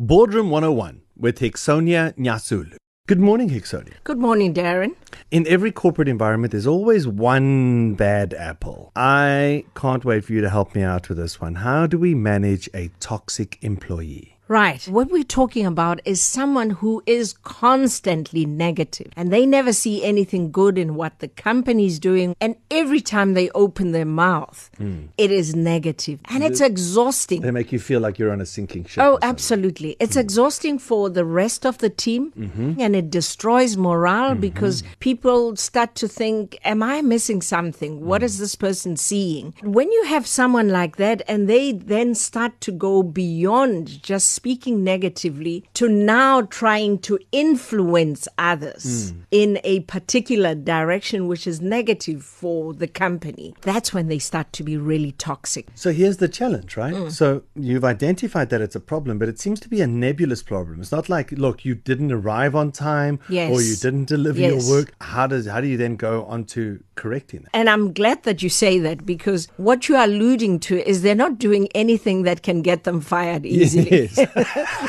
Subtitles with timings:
[0.00, 2.76] Boardroom 101 with Hixonia Nyasulu.
[3.08, 3.94] Good morning, Hixonia.
[4.04, 4.94] Good morning, Darren.
[5.32, 8.92] In every corporate environment, there's always one bad apple.
[8.94, 11.56] I can't wait for you to help me out with this one.
[11.56, 14.37] How do we manage a toxic employee?
[14.48, 14.82] Right.
[14.88, 20.50] What we're talking about is someone who is constantly negative and they never see anything
[20.50, 22.34] good in what the company's doing.
[22.40, 25.08] And every time they open their mouth, mm.
[25.18, 27.42] it is negative and it's exhausting.
[27.42, 29.04] They make you feel like you're on a sinking ship.
[29.04, 29.96] Oh, absolutely.
[30.00, 30.20] It's mm.
[30.20, 32.80] exhausting for the rest of the team mm-hmm.
[32.80, 34.40] and it destroys morale mm-hmm.
[34.40, 38.06] because people start to think, Am I missing something?
[38.06, 38.24] What mm.
[38.24, 39.52] is this person seeing?
[39.62, 44.84] When you have someone like that and they then start to go beyond just speaking
[44.84, 49.22] negatively to now trying to influence others mm.
[49.32, 53.52] in a particular direction which is negative for the company.
[53.62, 55.66] That's when they start to be really toxic.
[55.74, 56.94] So here's the challenge, right?
[56.94, 57.10] Mm.
[57.10, 60.80] So you've identified that it's a problem, but it seems to be a nebulous problem.
[60.80, 63.50] It's not like, look, you didn't arrive on time yes.
[63.50, 64.68] or you didn't deliver yes.
[64.68, 64.94] your work.
[65.00, 67.48] How does how do you then go on to correcting it?
[67.52, 71.24] And I'm glad that you say that because what you are alluding to is they're
[71.26, 73.88] not doing anything that can get them fired easily.
[73.90, 74.27] Yes.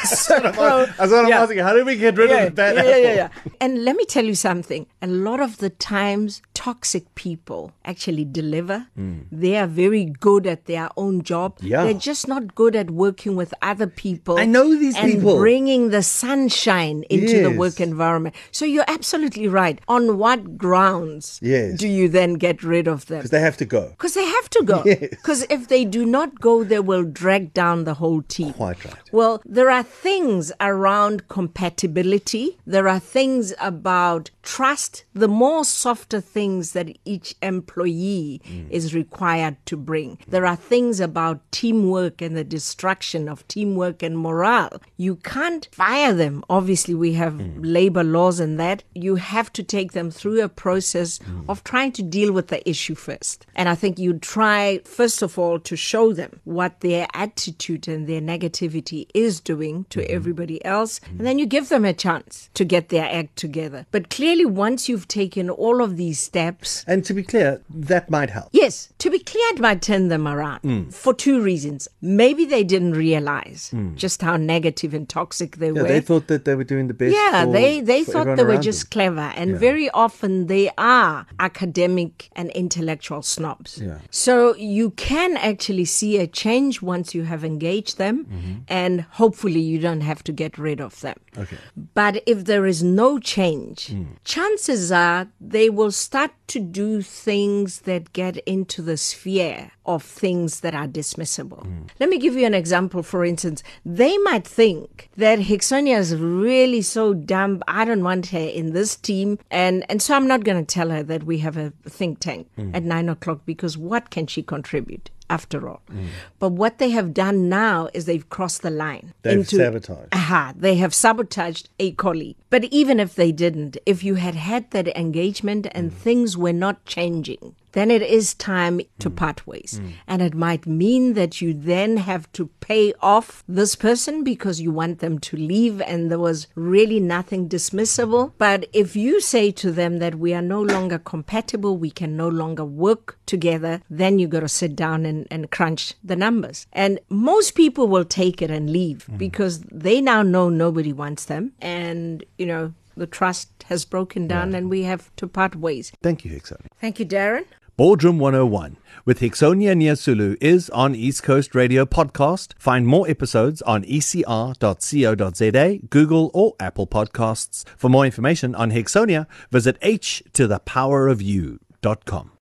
[0.03, 1.59] So, that's what I'm asking.
[1.59, 2.83] How do we get rid yeah, of the bad yeah?
[2.83, 3.29] Yeah, yeah, yeah.
[3.61, 4.87] And let me tell you something.
[5.01, 8.87] A lot of the times, toxic people actually deliver.
[8.97, 9.25] Mm.
[9.31, 11.57] They are very good at their own job.
[11.61, 11.83] Yeah.
[11.83, 14.37] They're just not good at working with other people.
[14.37, 15.37] I know these and people.
[15.37, 17.43] bringing the sunshine into yes.
[17.43, 18.35] the work environment.
[18.51, 19.79] So you're absolutely right.
[19.87, 21.79] On what grounds yes.
[21.79, 23.19] do you then get rid of them?
[23.19, 23.89] Because they have to go.
[23.91, 24.83] Because they have to go.
[24.83, 25.49] Because yes.
[25.49, 28.53] if they do not go, they will drag down the whole team.
[28.53, 28.95] Quite right.
[29.11, 32.57] Well, there are things around compatibility.
[32.65, 38.69] There are things about trust, the more softer things that each employee mm.
[38.71, 40.17] is required to bring.
[40.27, 44.81] There are things about teamwork and the destruction of teamwork and morale.
[44.97, 46.43] You can't fire them.
[46.49, 47.53] Obviously, we have mm.
[47.61, 48.83] labor laws and that.
[48.95, 51.45] You have to take them through a process mm.
[51.47, 53.45] of trying to deal with the issue first.
[53.55, 58.07] And I think you try, first of all, to show them what their attitude and
[58.07, 60.15] their negativity is doing to mm-hmm.
[60.15, 61.01] everybody else.
[61.09, 63.85] And then you give them a chance to get their act together.
[63.91, 66.83] But clearly, once you've taken all of these steps.
[66.87, 68.49] And to be clear, that might help.
[68.51, 68.93] Yes.
[68.99, 70.93] To be clear, it might turn them around mm.
[70.93, 71.87] for two reasons.
[72.01, 73.95] Maybe they didn't realize mm.
[73.95, 75.87] just how negative and toxic they yeah, were.
[75.87, 77.15] They thought that they were doing the best.
[77.15, 78.89] Yeah, for, they, they thought they were just them.
[78.91, 79.33] clever.
[79.35, 79.57] And yeah.
[79.57, 83.81] very often they are academic and intellectual snobs.
[83.81, 83.99] Yeah.
[84.09, 88.25] So you can actually see a change once you have engaged them.
[88.25, 88.53] Mm-hmm.
[88.67, 91.17] And hopefully you don't have to get rid of them.
[91.37, 91.57] Okay.
[91.93, 97.81] But if there is no change, mm chances are they will start to do things
[97.81, 101.65] that get into the sphere of things that are dismissible.
[101.65, 101.89] Mm.
[101.99, 103.01] Let me give you an example.
[103.01, 107.63] For instance, they might think that Hixonia is really so dumb.
[107.67, 109.39] I don't want her in this team.
[109.49, 112.47] And, and so I'm not going to tell her that we have a think tank
[112.57, 112.75] mm.
[112.75, 115.09] at nine o'clock because what can she contribute?
[115.29, 115.81] after all.
[115.91, 116.07] Mm.
[116.39, 119.13] But what they have done now is they've crossed the line.
[119.21, 120.09] They've into, sabotaged.
[120.11, 122.35] Aha, they have sabotaged a colleague.
[122.49, 125.93] But even if they didn't, if you had had that engagement and mm.
[125.93, 129.15] things were not changing, then it is time to mm.
[129.15, 129.79] part ways.
[129.81, 129.93] Mm.
[130.07, 134.71] And it might mean that you then have to pay off this person because you
[134.71, 138.33] want them to leave and there was really nothing dismissible.
[138.37, 142.27] But if you say to them that we are no longer compatible, we can no
[142.27, 146.65] longer work together, then you got to sit down and, and crunch the numbers.
[146.73, 149.17] And most people will take it and leave mm.
[149.17, 151.53] because they now know nobody wants them.
[151.61, 154.57] And, you know, the trust has broken down yeah.
[154.57, 155.91] and we have to part ways.
[156.03, 156.67] Thank you, Hixon.
[156.79, 157.45] Thank you, Darren.
[157.77, 162.53] Boardroom 101 with Hixonia Nyasulu is on East Coast Radio Podcast.
[162.59, 167.65] Find more episodes on ecr.co.za, Google or Apple Podcasts.
[167.77, 172.31] For more information on Hixonia, visit h to the power of you.com.